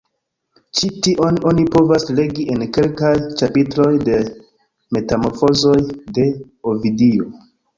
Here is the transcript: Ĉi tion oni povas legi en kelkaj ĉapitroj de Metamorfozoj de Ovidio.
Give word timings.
Ĉi 0.77 0.87
tion 1.07 1.35
oni 1.51 1.65
povas 1.75 2.05
legi 2.21 2.45
en 2.55 2.65
kelkaj 2.77 3.13
ĉapitroj 3.41 3.91
de 4.09 4.17
Metamorfozoj 4.99 5.79
de 6.19 6.29
Ovidio. 6.75 7.31